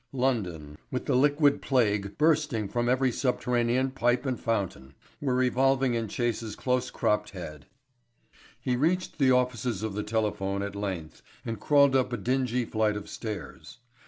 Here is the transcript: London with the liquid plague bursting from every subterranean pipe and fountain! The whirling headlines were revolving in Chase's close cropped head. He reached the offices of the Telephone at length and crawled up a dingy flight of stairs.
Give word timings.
London 0.13 0.79
with 0.89 1.05
the 1.05 1.13
liquid 1.15 1.61
plague 1.61 2.17
bursting 2.17 2.67
from 2.67 2.89
every 2.89 3.11
subterranean 3.11 3.91
pipe 3.91 4.25
and 4.25 4.39
fountain! 4.39 4.95
The 5.19 5.27
whirling 5.27 5.27
headlines 5.27 5.27
were 5.27 5.35
revolving 5.35 5.93
in 5.93 6.07
Chase's 6.07 6.55
close 6.55 6.89
cropped 6.89 7.29
head. 7.29 7.67
He 8.59 8.75
reached 8.75 9.19
the 9.19 9.29
offices 9.29 9.83
of 9.83 9.93
the 9.93 10.01
Telephone 10.01 10.63
at 10.63 10.75
length 10.75 11.21
and 11.45 11.59
crawled 11.59 11.95
up 11.95 12.11
a 12.11 12.17
dingy 12.17 12.65
flight 12.65 12.97
of 12.97 13.07
stairs. 13.07 13.77